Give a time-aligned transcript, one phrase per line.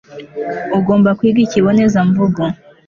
[0.77, 2.43] ugomba kwiga ikibonezamvugo